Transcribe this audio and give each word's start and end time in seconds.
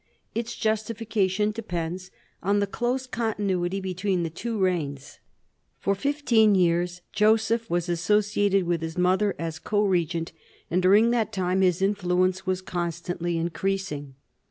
Its 0.33 0.55
justification 0.55 1.51
depends 1.51 2.09
on 2.41 2.57
the 2.57 2.65
close 2.65 3.05
continuity 3.05 3.79
between 3.79 4.23
the 4.23 4.31
two 4.31 4.57
reigns. 4.59 5.19
For 5.77 5.93
fifteen 5.93 6.55
years 6.55 7.01
Joseph 7.11 7.69
was 7.69 7.87
associated 7.87 8.63
with 8.65 8.81
his 8.81 8.97
mother 8.97 9.35
as 9.37 9.59
co 9.59 9.83
regent; 9.85 10.31
and 10.71 10.81
during 10.81 11.11
that 11.11 11.31
time 11.31 11.61
his 11.61 11.83
influence 11.83 12.47
was 12.47 12.63
constantly 12.63 13.37
increasing. 13.37 14.15